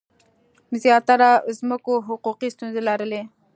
[0.83, 3.21] زیاتره ځمکو حقوقي ستونزي لرلي.